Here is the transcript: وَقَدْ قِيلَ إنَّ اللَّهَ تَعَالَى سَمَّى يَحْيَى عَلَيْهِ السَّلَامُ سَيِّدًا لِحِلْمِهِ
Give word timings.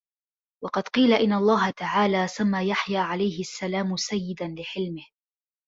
وَقَدْ 0.63 0.87
قِيلَ 0.87 1.13
إنَّ 1.13 1.33
اللَّهَ 1.33 1.69
تَعَالَى 1.69 2.27
سَمَّى 2.27 2.67
يَحْيَى 2.69 2.97
عَلَيْهِ 2.97 3.39
السَّلَامُ 3.39 3.95
سَيِّدًا 3.97 4.47
لِحِلْمِهِ 4.57 5.07